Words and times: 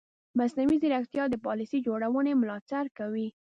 مصنوعي 0.37 0.77
ځیرکتیا 0.81 1.23
د 1.29 1.35
پالیسي 1.45 1.79
جوړونې 1.87 2.31
ملاتړ 2.41 2.85
کوي. 2.97 3.27